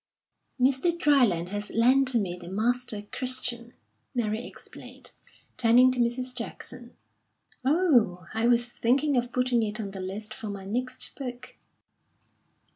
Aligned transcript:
"Mr. 0.59 0.97
Dryland 0.97 1.49
has 1.49 1.67
just 1.67 1.77
lent 1.79 2.15
me 2.15 2.35
'The 2.35 2.49
Master 2.49 3.03
Christian,'" 3.11 3.73
Mary 4.15 4.43
explained, 4.47 5.11
turning 5.57 5.91
to 5.91 5.99
Mrs. 5.99 6.35
Jackson. 6.35 6.95
"Oh, 7.63 8.25
I 8.33 8.47
was 8.47 8.65
thinking 8.65 9.15
of 9.15 9.31
putting 9.31 9.61
it 9.61 9.79
on 9.79 9.91
the 9.91 10.01
list 10.01 10.33
for 10.33 10.49
my 10.49 10.65
next 10.65 11.11
book." 11.15 11.55